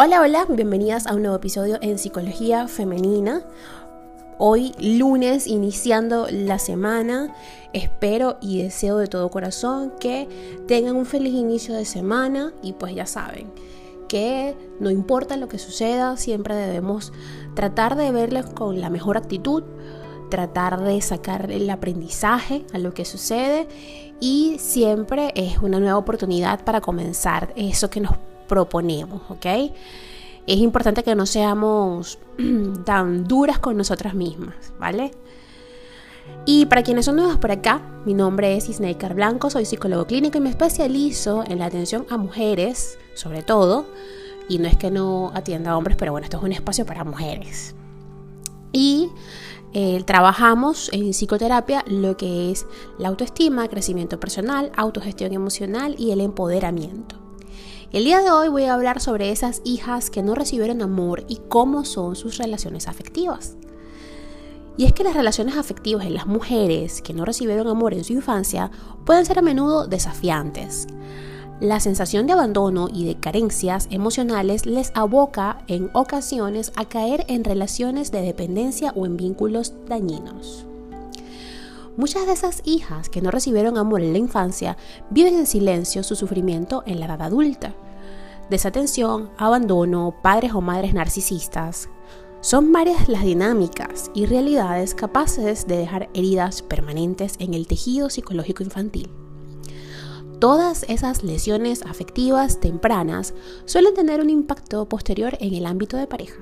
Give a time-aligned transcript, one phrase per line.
[0.00, 3.42] Hola, hola, bienvenidas a un nuevo episodio en Psicología Femenina.
[4.38, 7.34] Hoy lunes, iniciando la semana,
[7.72, 10.28] espero y deseo de todo corazón que
[10.68, 13.50] tengan un feliz inicio de semana y pues ya saben
[14.08, 17.12] que no importa lo que suceda, siempre debemos
[17.56, 19.64] tratar de verles con la mejor actitud,
[20.30, 23.66] tratar de sacar el aprendizaje a lo que sucede
[24.20, 28.12] y siempre es una nueva oportunidad para comenzar eso que nos
[28.48, 29.46] proponemos, ¿ok?
[30.46, 32.18] Es importante que no seamos
[32.84, 35.12] tan duras con nosotras mismas, ¿vale?
[36.46, 40.38] Y para quienes son nuevos por acá, mi nombre es Isnaikar Blanco, soy psicólogo clínico
[40.38, 43.86] y me especializo en la atención a mujeres, sobre todo,
[44.48, 47.04] y no es que no atienda a hombres, pero bueno, esto es un espacio para
[47.04, 47.74] mujeres.
[48.72, 49.10] Y
[49.74, 52.66] eh, trabajamos en psicoterapia lo que es
[52.98, 57.27] la autoestima, crecimiento personal, autogestión emocional y el empoderamiento.
[57.90, 61.40] El día de hoy voy a hablar sobre esas hijas que no recibieron amor y
[61.48, 63.56] cómo son sus relaciones afectivas.
[64.76, 68.12] Y es que las relaciones afectivas en las mujeres que no recibieron amor en su
[68.12, 68.70] infancia
[69.06, 70.86] pueden ser a menudo desafiantes.
[71.60, 77.42] La sensación de abandono y de carencias emocionales les aboca en ocasiones a caer en
[77.42, 80.67] relaciones de dependencia o en vínculos dañinos.
[81.98, 84.76] Muchas de esas hijas que no recibieron amor en la infancia
[85.10, 87.74] viven en silencio su sufrimiento en la edad adulta.
[88.48, 91.88] Desatención, abandono, padres o madres narcisistas.
[92.40, 98.62] Son varias las dinámicas y realidades capaces de dejar heridas permanentes en el tejido psicológico
[98.62, 99.10] infantil.
[100.38, 106.36] Todas esas lesiones afectivas tempranas suelen tener un impacto posterior en el ámbito de pareja.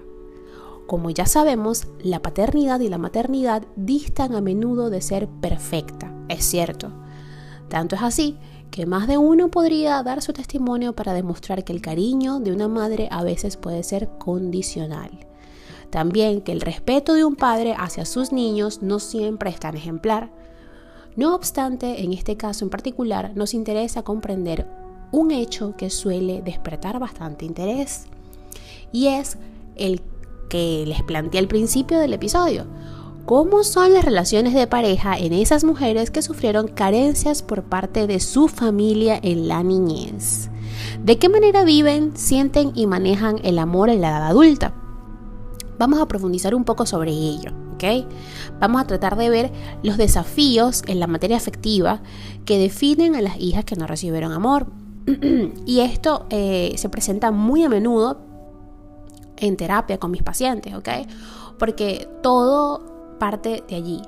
[0.87, 6.45] Como ya sabemos, la paternidad y la maternidad distan a menudo de ser perfecta, es
[6.45, 6.93] cierto.
[7.69, 8.39] Tanto es así
[8.71, 12.69] que más de uno podría dar su testimonio para demostrar que el cariño de una
[12.69, 15.27] madre a veces puede ser condicional.
[15.91, 20.31] También que el respeto de un padre hacia sus niños no siempre es tan ejemplar.
[21.17, 24.69] No obstante, en este caso en particular, nos interesa comprender
[25.11, 28.07] un hecho que suele despertar bastante interés
[28.93, 29.39] y es
[29.77, 30.03] el
[30.49, 32.67] que les planteé al principio del episodio.
[33.25, 38.21] ¿Cómo son las relaciones de pareja en esas mujeres que sufrieron carencias por parte de
[38.21, 40.49] su familia en la niñez?
[41.03, 44.75] ¿De qué manera viven, sienten y manejan el amor en la edad adulta?
[45.79, 47.53] Vamos a profundizar un poco sobre ello.
[48.61, 49.53] Vamos a tratar de ver
[49.83, 52.01] los desafíos en la materia afectiva
[52.45, 54.67] que definen a las hijas que no recibieron amor.
[55.67, 58.26] y esto eh, se presenta muy a menudo
[59.39, 60.89] en terapia con mis pacientes, ¿ok?
[61.59, 64.03] Porque todo parte de allí.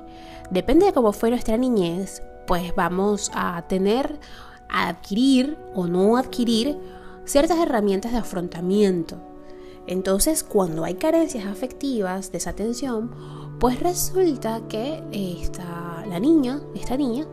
[0.51, 4.19] Depende de cómo fue nuestra niñez, pues vamos a tener,
[4.69, 6.77] a adquirir o no adquirir
[7.25, 9.17] ciertas herramientas de afrontamiento.
[9.85, 13.11] Entonces, cuando hay carencias afectivas, desatención,
[13.59, 17.27] pues resulta que esta, la niña, esta niña,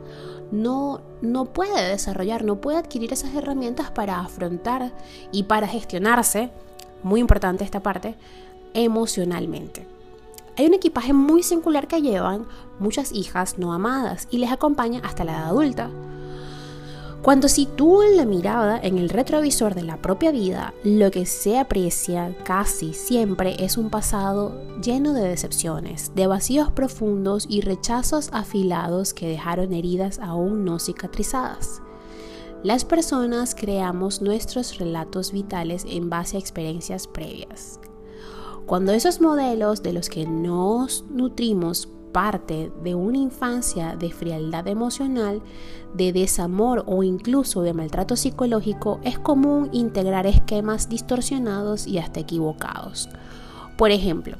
[0.50, 4.94] no, no puede desarrollar, no puede adquirir esas herramientas para afrontar
[5.32, 6.50] y para gestionarse
[7.06, 8.16] muy importante esta parte,
[8.74, 9.86] emocionalmente.
[10.58, 12.46] Hay un equipaje muy singular que llevan
[12.78, 15.90] muchas hijas no amadas y les acompaña hasta la edad adulta.
[17.22, 22.36] Cuando sitúan la mirada en el retrovisor de la propia vida, lo que se aprecia
[22.44, 29.28] casi siempre es un pasado lleno de decepciones, de vacíos profundos y rechazos afilados que
[29.28, 31.82] dejaron heridas aún no cicatrizadas.
[32.66, 37.78] Las personas creamos nuestros relatos vitales en base a experiencias previas.
[38.66, 45.42] Cuando esos modelos de los que nos nutrimos parte de una infancia de frialdad emocional,
[45.94, 53.08] de desamor o incluso de maltrato psicológico, es común integrar esquemas distorsionados y hasta equivocados.
[53.78, 54.38] Por ejemplo,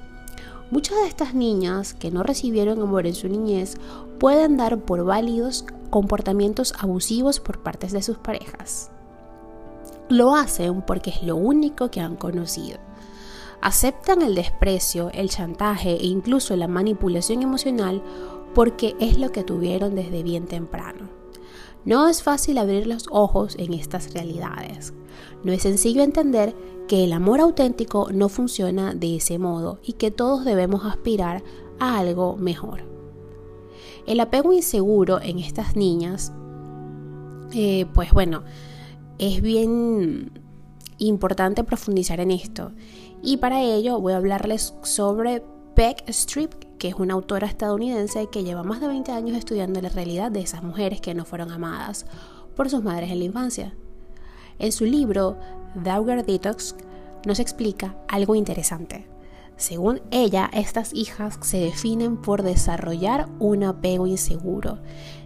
[0.72, 3.76] muchas de estas niñas que no recibieron amor en su niñez
[4.18, 8.90] pueden dar por válidos comportamientos abusivos por parte de sus parejas.
[10.08, 12.78] Lo hacen porque es lo único que han conocido.
[13.60, 18.02] Aceptan el desprecio, el chantaje e incluso la manipulación emocional
[18.54, 21.08] porque es lo que tuvieron desde bien temprano.
[21.84, 24.92] No es fácil abrir los ojos en estas realidades.
[25.44, 26.54] No es sencillo entender
[26.88, 31.42] que el amor auténtico no funciona de ese modo y que todos debemos aspirar
[31.78, 32.95] a algo mejor.
[34.06, 36.32] El apego inseguro en estas niñas,
[37.52, 38.44] eh, pues bueno,
[39.18, 40.30] es bien
[40.98, 42.72] importante profundizar en esto.
[43.22, 45.42] Y para ello voy a hablarles sobre
[45.74, 49.88] Beck Strip, que es una autora estadounidense que lleva más de 20 años estudiando la
[49.88, 52.06] realidad de esas mujeres que no fueron amadas
[52.54, 53.74] por sus madres en la infancia.
[54.58, 55.36] En su libro
[55.74, 56.76] Dauger Detox,
[57.26, 59.15] nos explica algo interesante.
[59.56, 64.78] Según ella, estas hijas se definen por desarrollar un apego inseguro,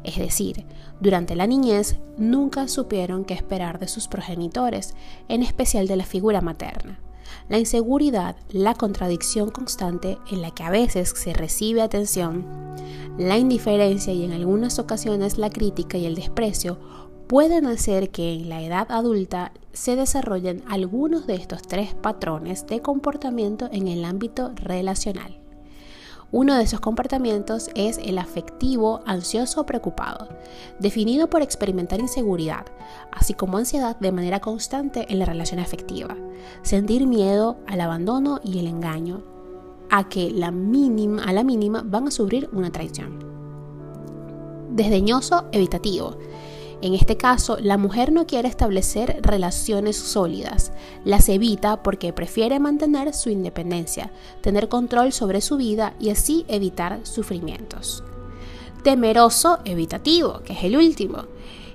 [0.05, 0.65] es decir,
[1.01, 4.95] durante la niñez nunca supieron qué esperar de sus progenitores,
[5.29, 7.01] en especial de la figura materna.
[7.49, 12.47] La inseguridad, la contradicción constante en la que a veces se recibe atención,
[13.19, 16.79] la indiferencia y en algunas ocasiones la crítica y el desprecio
[17.31, 22.83] pueden hacer que en la edad adulta se desarrollen algunos de estos tres patrones de
[22.83, 25.39] comportamiento en el ámbito relacional.
[26.33, 30.27] Uno de esos comportamientos es el afectivo ansioso o preocupado,
[30.81, 32.67] definido por experimentar inseguridad,
[33.13, 36.17] así como ansiedad de manera constante en la relación afectiva,
[36.63, 39.23] sentir miedo al abandono y el engaño,
[39.89, 43.21] a que la mínima, a la mínima van a sufrir una traición.
[44.73, 46.17] Desdeñoso evitativo,
[46.83, 50.73] en este caso, la mujer no quiere establecer relaciones sólidas,
[51.05, 54.11] las evita porque prefiere mantener su independencia,
[54.41, 58.03] tener control sobre su vida y así evitar sufrimientos.
[58.83, 61.25] Temeroso evitativo, que es el último.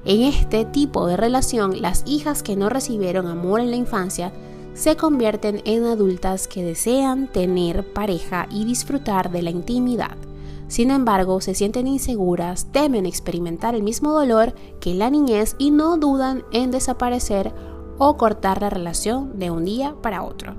[0.06, 4.34] En este tipo de relación, las hijas que no recibieron amor en la infancia
[4.74, 10.18] se convierten en adultas que desean tener pareja y disfrutar de la intimidad.
[10.68, 15.98] Sin embargo, se sienten inseguras, temen experimentar el mismo dolor que la niñez y no
[15.98, 17.54] dudan en desaparecer
[17.98, 20.56] o cortar la relación de un día para otro.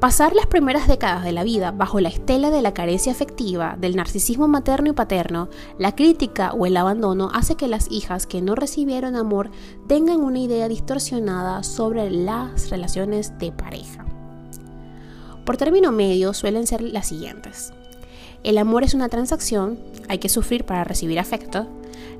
[0.00, 3.96] Pasar las primeras décadas de la vida bajo la estela de la carencia afectiva, del
[3.96, 5.48] narcisismo materno y paterno,
[5.78, 9.50] la crítica o el abandono hace que las hijas que no recibieron amor
[9.86, 14.04] tengan una idea distorsionada sobre las relaciones de pareja.
[15.46, 17.72] Por término medio suelen ser las siguientes.
[18.44, 21.66] El amor es una transacción, hay que sufrir para recibir afecto.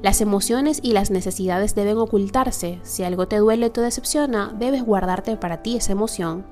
[0.01, 2.81] Las emociones y las necesidades deben ocultarse.
[2.83, 6.47] Si algo te duele o te decepciona, debes guardarte para ti esa emoción.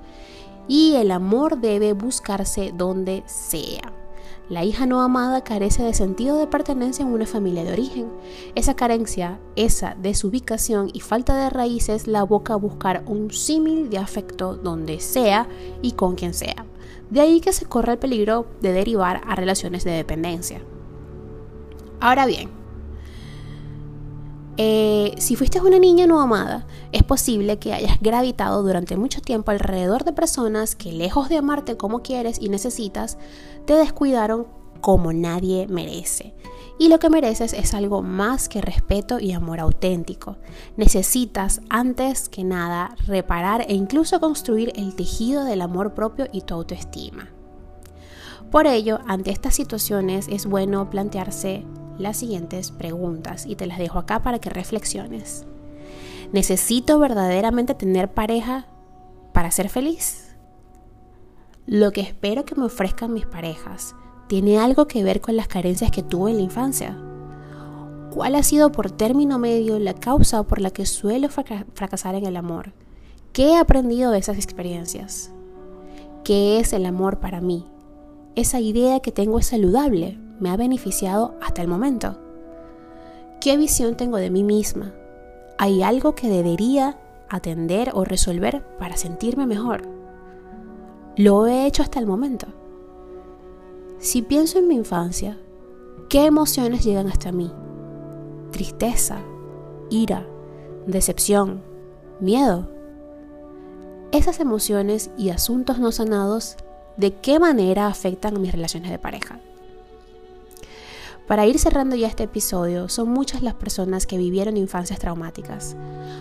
[0.68, 3.92] Y el amor debe buscarse donde sea.
[4.50, 8.12] La hija no amada carece de sentido de pertenencia en una familia de origen.
[8.54, 13.96] Esa carencia, esa desubicación y falta de raíces la boca a buscar un símil de
[13.96, 15.48] afecto donde sea
[15.80, 16.66] y con quien sea.
[17.12, 20.62] De ahí que se corre el peligro de derivar a relaciones de dependencia.
[22.00, 22.48] Ahora bien,
[24.56, 29.50] eh, si fuiste una niña no amada, es posible que hayas gravitado durante mucho tiempo
[29.50, 33.18] alrededor de personas que lejos de amarte como quieres y necesitas,
[33.66, 34.46] te descuidaron
[34.80, 36.34] como nadie merece.
[36.78, 40.36] Y lo que mereces es algo más que respeto y amor auténtico.
[40.76, 46.54] Necesitas, antes que nada, reparar e incluso construir el tejido del amor propio y tu
[46.54, 47.30] autoestima.
[48.50, 51.64] Por ello, ante estas situaciones es bueno plantearse
[51.98, 55.46] las siguientes preguntas y te las dejo acá para que reflexiones.
[56.32, 58.66] ¿Necesito verdaderamente tener pareja
[59.32, 60.36] para ser feliz?
[61.66, 63.94] Lo que espero que me ofrezcan mis parejas
[64.32, 66.96] tiene algo que ver con las carencias que tuve en la infancia.
[68.14, 72.38] ¿Cuál ha sido por término medio la causa por la que suelo fracasar en el
[72.38, 72.72] amor?
[73.34, 75.30] ¿Qué he aprendido de esas experiencias?
[76.24, 77.66] ¿Qué es el amor para mí?
[78.34, 82.18] Esa idea que tengo es saludable, me ha beneficiado hasta el momento.
[83.38, 84.94] ¿Qué visión tengo de mí misma?
[85.58, 86.96] ¿Hay algo que debería
[87.28, 89.82] atender o resolver para sentirme mejor?
[91.18, 92.61] ¿Lo he hecho hasta el momento?
[94.02, 95.38] Si pienso en mi infancia,
[96.08, 97.52] ¿qué emociones llegan hasta mí?
[98.50, 99.20] Tristeza,
[99.90, 100.26] ira,
[100.88, 101.62] decepción,
[102.18, 102.68] miedo.
[104.10, 106.56] Esas emociones y asuntos no sanados,
[106.96, 109.38] ¿de qué manera afectan a mis relaciones de pareja?
[111.28, 115.76] Para ir cerrando ya este episodio, son muchas las personas que vivieron infancias traumáticas.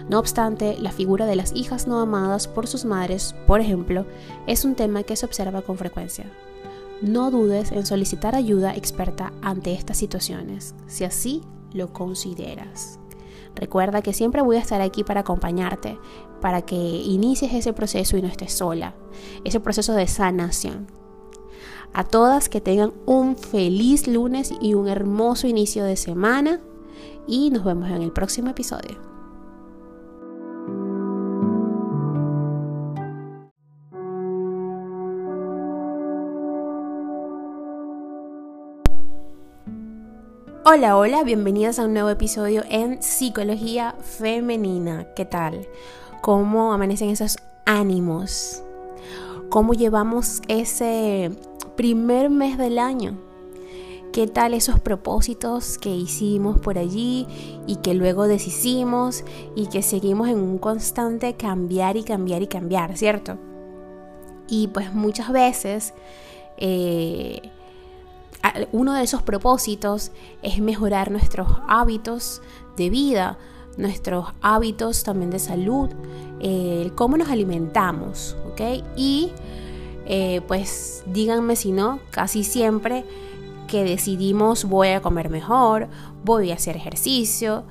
[0.08, 4.06] No obstante, la figura de las hijas no amadas por sus madres, por ejemplo,
[4.46, 6.28] es un tema que se observa con frecuencia.
[7.02, 11.42] No dudes en solicitar ayuda experta ante estas situaciones, si así
[11.74, 13.00] lo consideras.
[13.56, 15.98] Recuerda que siempre voy a estar aquí para acompañarte,
[16.42, 18.94] para que inicies ese proceso y no estés sola,
[19.44, 20.88] ese proceso de sanación.
[21.94, 26.62] A todas que tengan un feliz lunes y un hermoso inicio de semana
[27.28, 29.11] y nos vemos en el próximo episodio.
[40.74, 45.06] Hola, hola, bienvenidas a un nuevo episodio en Psicología Femenina.
[45.18, 45.68] ¿Qué tal?
[46.22, 48.64] ¿Cómo amanecen esos ánimos?
[49.50, 51.32] ¿Cómo llevamos ese
[51.76, 53.18] primer mes del año?
[54.14, 57.28] ¿Qué tal esos propósitos que hicimos por allí
[57.68, 59.26] y que luego deshicimos
[59.58, 63.38] y que seguimos en un constante cambiar y cambiar y cambiar, ¿cierto?
[64.48, 65.94] Y pues muchas veces
[66.56, 67.52] eh,
[68.72, 72.42] uno de esos propósitos es mejorar nuestros hábitos
[72.78, 73.38] de vida,
[73.78, 75.90] nuestros hábitos también de salud,
[76.40, 78.84] eh, cómo nos alimentamos, ¿ok?
[78.96, 79.32] Y
[80.06, 83.06] eh, pues díganme si no, casi siempre
[83.68, 85.88] que decidimos voy a comer mejor,
[86.26, 87.64] voy a hacer ejercicio,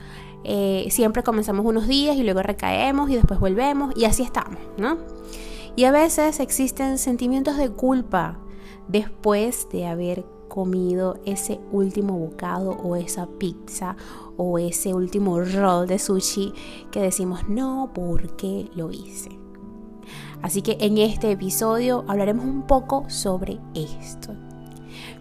[0.45, 4.99] eh, siempre comenzamos unos días y luego recaemos y después volvemos y así estamos, ¿no?
[5.77, 8.39] Y a veces existen sentimientos de culpa
[8.89, 13.97] después de haber comido ese último bocado o esa pizza
[14.37, 16.53] o ese último roll de sushi
[16.91, 19.31] que decimos no, ¿por qué lo hice?
[20.43, 24.35] Así que en este episodio hablaremos un poco sobre esto.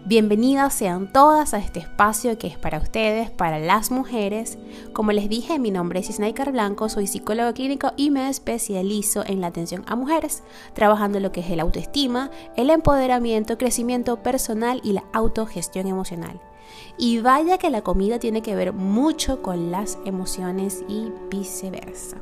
[0.04, 4.58] Bienvenidas sean todas a este espacio que es para ustedes, para las mujeres.
[4.92, 9.40] Como les dije, mi nombre es Isnaikar Blanco, soy psicólogo clínico y me especializo en
[9.40, 10.42] la atención a mujeres,
[10.74, 16.40] trabajando lo que es el autoestima, el empoderamiento, crecimiento personal y la autogestión emocional.
[16.96, 22.16] Y vaya que la comida tiene que ver mucho con las emociones y viceversa.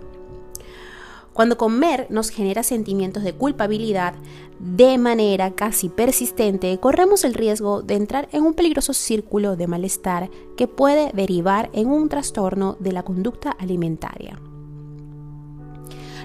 [1.39, 4.15] Cuando comer nos genera sentimientos de culpabilidad
[4.59, 10.31] de manera casi persistente, corremos el riesgo de entrar en un peligroso círculo de malestar
[10.57, 14.41] que puede derivar en un trastorno de la conducta alimentaria.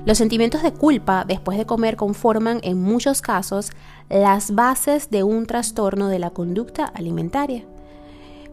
[0.03, 3.69] Los sentimientos de culpa después de comer conforman en muchos casos
[4.09, 7.65] las bases de un trastorno de la conducta alimentaria.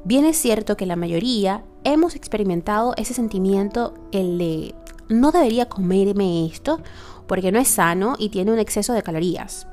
[0.04, 4.74] Bien es cierto que la mayoría hemos experimentado ese sentimiento, el de
[5.10, 6.80] no debería comerme esto
[7.26, 9.66] porque no es sano y tiene un exceso de calorías.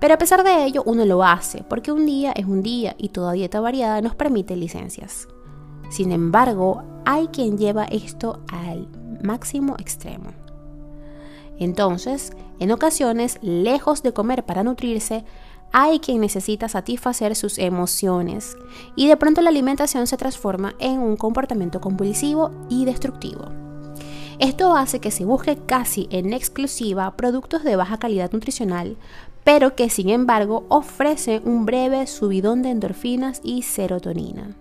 [0.00, 3.10] Pero a pesar de ello, uno lo hace porque un día es un día y
[3.10, 5.28] toda dieta variada nos permite licencias.
[5.90, 8.88] Sin embargo, hay quien lleva esto al
[9.22, 10.32] máximo extremo.
[11.58, 15.24] Entonces, en ocasiones, lejos de comer para nutrirse,
[15.72, 18.56] hay quien necesita satisfacer sus emociones
[18.96, 23.63] y de pronto la alimentación se transforma en un comportamiento compulsivo y destructivo.
[24.38, 28.96] Esto hace que se busque casi en exclusiva productos de baja calidad nutricional,
[29.44, 34.56] pero que sin embargo ofrecen un breve subidón de endorfinas y serotonina.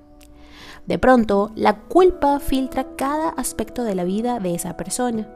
[0.85, 5.29] De pronto, la culpa filtra cada aspecto de la vida de esa persona.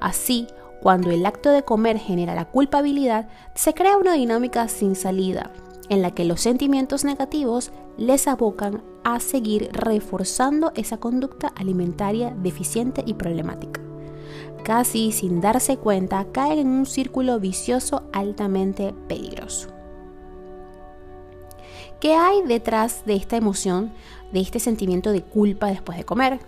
[0.00, 0.46] Así,
[0.80, 5.50] cuando el acto de comer genera la culpabilidad, se crea una dinámica sin salida,
[5.88, 13.02] en la que los sentimientos negativos les abocan a seguir reforzando esa conducta alimentaria deficiente
[13.06, 13.80] y problemática.
[14.64, 19.68] Casi sin darse cuenta, caen en un círculo vicioso altamente peligroso.
[22.00, 23.92] ¿Qué hay detrás de esta emoción,
[24.32, 26.40] de este sentimiento de culpa después de comer?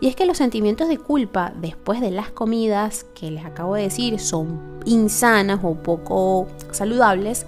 [0.00, 3.82] Y es que los sentimientos de culpa después de las comidas, que les acabo de
[3.82, 7.46] decir, son insanas o poco saludables,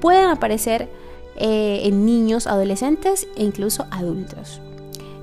[0.00, 0.88] pueden aparecer
[1.36, 4.60] eh, en niños, adolescentes e incluso adultos.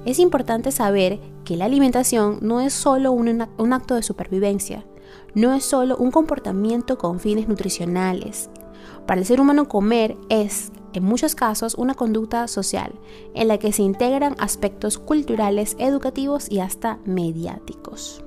[0.05, 4.85] Es importante saber que la alimentación no es solo un, un acto de supervivencia,
[5.33, 8.49] no es solo un comportamiento con fines nutricionales.
[9.05, 12.93] Para el ser humano comer es, en muchos casos, una conducta social
[13.33, 18.23] en la que se integran aspectos culturales, educativos y hasta mediáticos.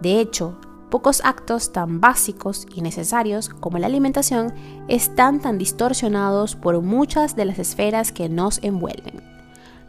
[0.00, 0.58] De hecho,
[0.90, 4.54] Pocos actos tan básicos y necesarios como la alimentación
[4.86, 9.22] están tan distorsionados por muchas de las esferas que nos envuelven.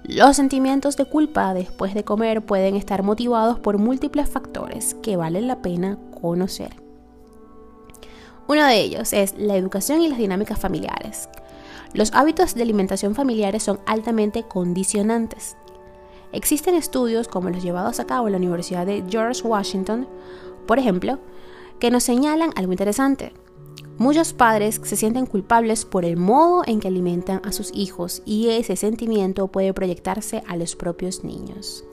[0.04, 5.48] Los sentimientos de culpa después de comer pueden estar motivados por múltiples factores que valen
[5.48, 6.76] la pena conocer.
[8.48, 11.28] Uno de ellos es la educación y las dinámicas familiares.
[11.94, 15.58] Los hábitos de alimentación familiares son altamente condicionantes.
[16.32, 20.08] Existen estudios como los llevados a cabo en la Universidad de George Washington
[20.68, 21.20] por ejemplo,
[21.80, 23.34] que nos señalan algo interesante.
[23.98, 28.50] Muchos padres se sienten culpables por el modo en que alimentan a sus hijos y
[28.50, 31.84] ese sentimiento puede proyectarse a los propios niños.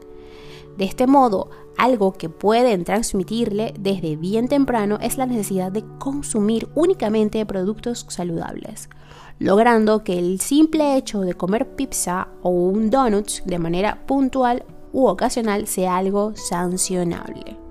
[0.77, 6.69] De este modo, algo que pueden transmitirle desde bien temprano es la necesidad de consumir
[6.75, 8.91] únicamente productos saludables,
[9.39, 15.07] logrando que el simple hecho de comer pizza o un donut de manera puntual u
[15.07, 17.64] ocasional sea algo sancionable.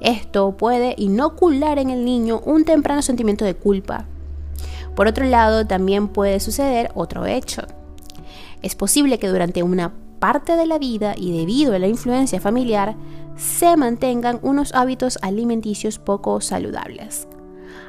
[0.00, 4.06] Esto puede inocular en el niño un temprano sentimiento de culpa.
[4.94, 7.62] Por otro lado, también puede suceder otro hecho.
[8.62, 12.96] Es posible que durante una parte de la vida y debido a la influencia familiar,
[13.36, 17.28] se mantengan unos hábitos alimenticios poco saludables.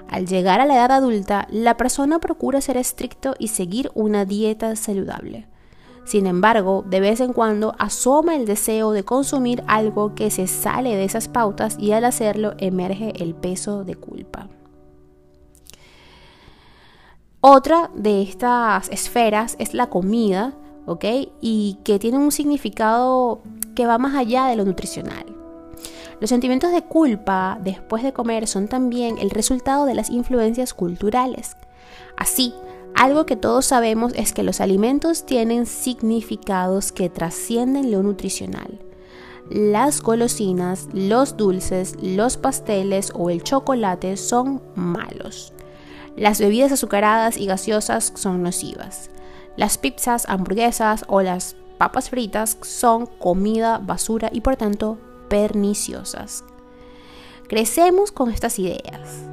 [0.08, 4.76] Al llegar a la edad adulta, la persona procura ser estricto y seguir una dieta
[4.76, 5.49] saludable.
[6.10, 10.96] Sin embargo, de vez en cuando asoma el deseo de consumir algo que se sale
[10.96, 14.48] de esas pautas y al hacerlo emerge el peso de culpa.
[17.42, 20.56] Otra de estas esferas es la comida,
[20.88, 21.06] ¿ok?
[21.42, 23.44] Y que tiene un significado
[23.76, 25.28] que va más allá de lo nutricional.
[26.20, 31.56] Los sentimientos de culpa después de comer son también el resultado de las influencias culturales.
[32.18, 32.56] Así,
[32.96, 38.80] algo que todos sabemos es que los alimentos tienen significados que trascienden lo nutricional.
[39.50, 45.54] Las golosinas, los dulces, los pasteles o el chocolate son malos.
[46.16, 49.10] Las bebidas azucaradas y gaseosas son nocivas.
[49.56, 54.98] Las pizzas, hamburguesas o las papas fritas son comida basura y por tanto
[55.30, 56.44] perniciosas.
[57.48, 59.29] Crecemos con estas ideas.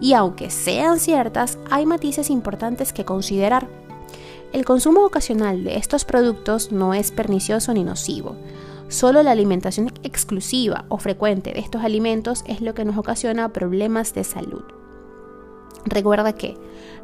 [0.00, 3.68] Y aunque sean ciertas, hay matices importantes que considerar.
[4.52, 8.34] El consumo ocasional de estos productos no es pernicioso ni nocivo.
[8.88, 14.14] Solo la alimentación exclusiva o frecuente de estos alimentos es lo que nos ocasiona problemas
[14.14, 14.64] de salud.
[15.84, 16.56] Recuerda que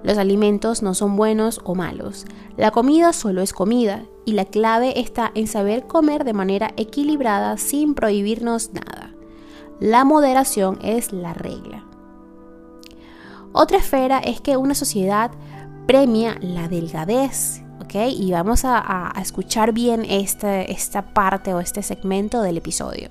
[0.03, 2.25] los alimentos no son buenos o malos.
[2.57, 7.57] La comida solo es comida y la clave está en saber comer de manera equilibrada
[7.57, 9.15] sin prohibirnos nada.
[9.79, 11.85] La moderación es la regla.
[13.59, 15.31] Otra esfera es que una sociedad
[15.87, 17.95] premia la delgadez, ¿ok?
[18.11, 23.09] Y vamos a, escuchar bien esta parte o este segmento del episodio.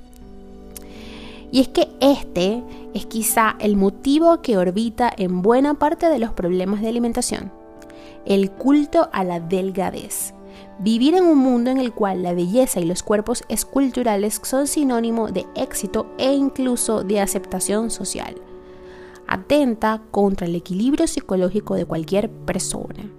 [1.52, 2.62] Y es que este
[2.94, 7.52] es quizá el motivo que orbita en buena parte de los problemas de alimentación,
[8.28, 10.36] el culto a la delgadez.
[10.78, 15.32] Vivir en un mundo en el cual la belleza y los cuerpos esculturales son sinónimo
[15.32, 18.36] de éxito e incluso de aceptación social.
[19.36, 23.12] Atenta contra el equilibrio psicológico de cualquier persona.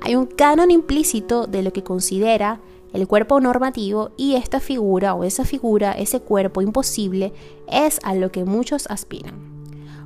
[0.00, 2.60] Hay un canon implícito de lo que considera
[2.92, 7.32] el cuerpo normativo y esta figura o esa figura, ese cuerpo imposible,
[7.66, 9.34] es a lo que muchos aspiran.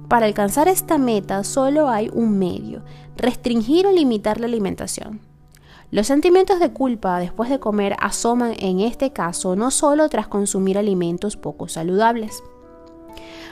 [0.08, 2.82] Para alcanzar esta meta solo hay un medio,
[3.18, 5.20] restringir o limitar la alimentación.
[5.90, 10.78] Los sentimientos de culpa después de comer asoman en este caso no solo tras consumir
[10.78, 12.42] alimentos poco saludables.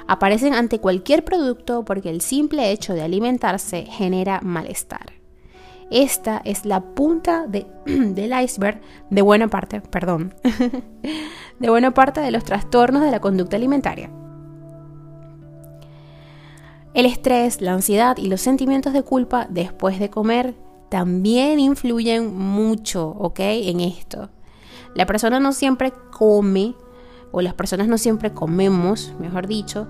[0.07, 5.13] Aparecen ante cualquier producto porque el simple hecho de alimentarse genera malestar.
[5.91, 7.47] Esta es la punta
[7.87, 10.35] del iceberg de buena parte, perdón,
[11.59, 14.11] de buena parte de los trastornos de la conducta alimentaria.
[16.95, 20.55] El estrés, la ansiedad y los sentimientos de culpa después de comer
[20.91, 23.41] también influyen mucho, ¿ok?
[23.41, 24.29] En esto.
[24.95, 26.75] La persona no siempre come,
[27.33, 29.89] o las personas no siempre comemos, mejor dicho,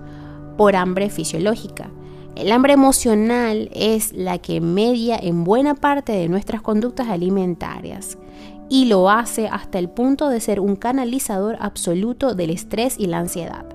[0.57, 1.91] por hambre fisiológica
[2.35, 8.17] el hambre emocional es la que media en buena parte de nuestras conductas alimentarias
[8.71, 13.19] y lo hace hasta el punto de ser un canalizador absoluto del estrés y la
[13.19, 13.67] ansiedad.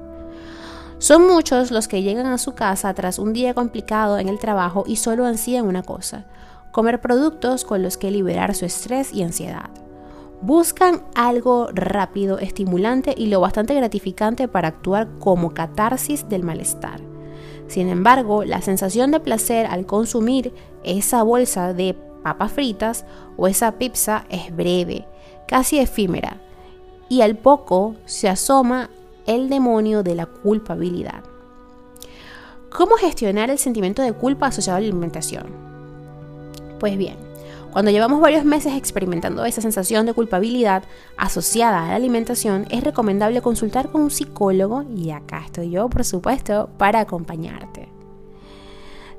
[0.97, 4.85] Son muchos los que llegan a su casa tras un día complicado en el trabajo
[4.87, 6.25] y solo ansían una cosa,
[6.71, 9.69] comer productos con los que liberar su estrés y ansiedad.
[10.41, 17.01] Buscan algo rápido, estimulante y lo bastante gratificante para actuar como catarsis del malestar.
[17.67, 23.73] Sin embargo, la sensación de placer al consumir esa bolsa de papas fritas o esa
[23.73, 25.07] pizza es breve,
[25.47, 26.37] casi efímera,
[27.09, 28.89] y al poco se asoma
[29.25, 31.23] el demonio de la culpabilidad.
[32.69, 35.47] ¿Cómo gestionar el sentimiento de culpa asociado a la alimentación?
[36.79, 37.15] Pues bien,
[37.77, 40.81] cuando llevamos varios meses experimentando esa sensación de culpabilidad
[41.15, 46.03] asociada a la alimentación, es recomendable consultar con un psicólogo y acá estoy yo, por
[46.03, 47.89] supuesto, para acompañarte.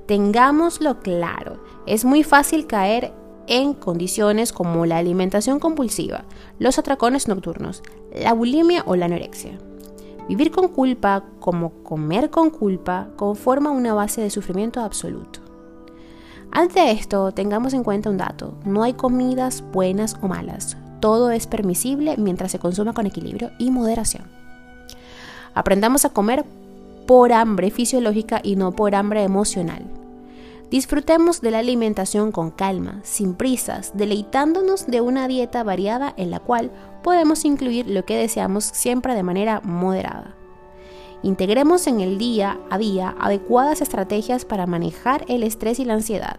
[0.07, 3.13] Tengámoslo claro, es muy fácil caer
[3.47, 6.25] en condiciones como la alimentación compulsiva,
[6.59, 9.57] los atracones nocturnos, la bulimia o la anorexia.
[10.29, 15.48] Vivir con culpa, como comer con culpa, conforma una base de sufrimiento absoluto.
[16.51, 21.47] Ante esto, tengamos en cuenta un dato, no hay comidas buenas o malas, todo es
[21.47, 24.25] permisible mientras se consuma con equilibrio y moderación.
[25.55, 26.45] Aprendamos a comer
[27.07, 29.85] por hambre fisiológica y no por hambre emocional.
[30.71, 36.41] Disfrutemos de la alimentación con calma, sin prisas, deleitándonos de una dieta variada en la
[36.41, 36.71] cual
[37.03, 40.38] podemos incluir lo que deseamos siempre de manera moderada.
[41.23, 46.39] Integremos en el día a día adecuadas estrategias para manejar el estrés y la ansiedad.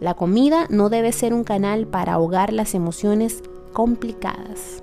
[0.00, 3.42] La comida no debe ser un canal para ahogar las emociones
[3.72, 4.82] complicadas.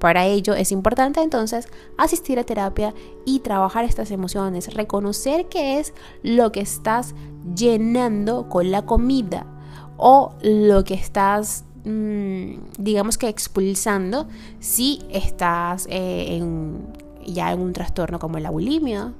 [0.00, 1.68] Para ello es importante entonces
[1.98, 2.94] asistir a terapia
[3.26, 5.92] y trabajar estas emociones, reconocer qué es
[6.22, 7.14] lo que estás
[7.54, 9.46] llenando con la comida
[9.98, 14.26] o lo que estás mm, digamos que expulsando
[14.58, 16.42] si estás eh,
[17.26, 19.12] ya en un trastorno como la bulimia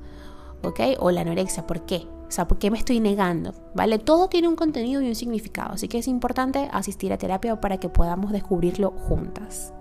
[0.62, 0.80] ¿ok?
[0.98, 1.66] o la anorexia.
[1.66, 2.06] ¿Por qué?
[2.28, 3.54] O sea, ¿por qué me estoy negando?
[3.74, 3.98] ¿Vale?
[3.98, 7.78] Todo tiene un contenido y un significado, así que es importante asistir a terapia para
[7.78, 9.72] que podamos descubrirlo juntas.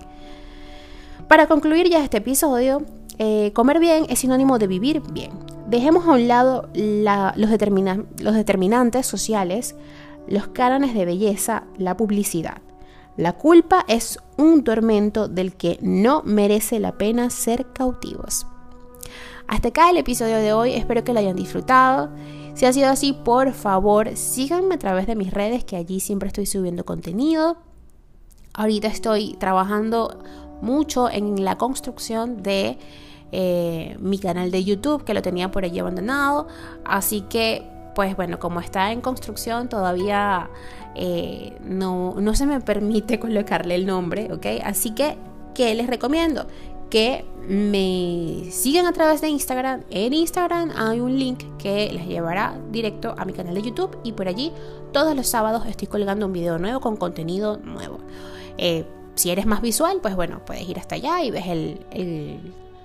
[1.28, 2.82] Para concluir ya este episodio,
[3.20, 5.32] eh, comer bien es sinónimo de vivir bien.
[5.68, 9.76] Dejemos a un lado los, los determinantes sociales,
[10.28, 12.62] los cánones de belleza, la publicidad.
[13.20, 18.48] La culpa es un tormento del que no merece la pena ser cautivos.
[19.46, 22.12] Hasta acá el episodio de hoy, espero que lo hayan disfrutado.
[22.54, 26.28] Si ha sido así, por favor, síganme a través de mis redes, que allí siempre
[26.28, 27.58] estoy subiendo contenido.
[28.54, 30.24] Ahorita estoy trabajando
[30.62, 32.78] mucho en la construcción de
[33.34, 36.48] eh, mi canal de YouTube, que lo tenía por allí abandonado.
[36.86, 40.50] Así que, pues bueno, como está en construcción, todavía
[40.96, 44.46] eh, no, no se me permite colocarle el nombre, ¿ok?
[44.64, 45.18] Así que,
[45.54, 46.48] ¿qué les recomiendo?
[46.90, 49.84] que me sigan a través de Instagram.
[49.90, 54.14] En Instagram hay un link que les llevará directo a mi canal de YouTube y
[54.14, 54.52] por allí
[54.92, 58.00] todos los sábados estoy colgando un video nuevo con contenido nuevo.
[58.58, 62.40] Eh, si eres más visual, pues bueno, puedes ir hasta allá y ves el, el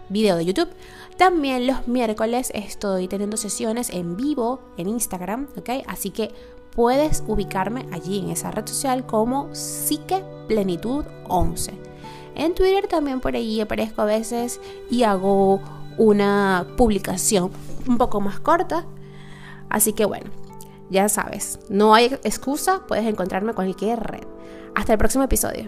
[0.09, 0.69] video de YouTube.
[1.17, 5.71] También los miércoles estoy teniendo sesiones en vivo en Instagram, ¿ok?
[5.87, 6.33] Así que
[6.75, 11.73] puedes ubicarme allí en esa red social como Psique Plenitud 11.
[12.35, 14.61] En Twitter también por ahí aparezco a veces
[14.91, 15.61] y hago
[15.97, 17.51] una publicación
[17.87, 18.85] un poco más corta.
[19.69, 20.31] Así que bueno,
[20.91, 24.25] ya sabes, no hay excusa, puedes encontrarme en cualquier red.
[24.75, 25.67] Hasta el próximo episodio.